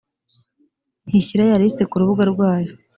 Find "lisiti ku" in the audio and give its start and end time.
1.61-1.95